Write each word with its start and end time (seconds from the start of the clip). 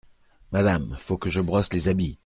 Madame, 0.51 0.95
faut 0.97 1.19
que 1.19 1.29
je 1.29 1.41
brosse 1.41 1.71
les 1.73 1.87
habits. 1.87 2.17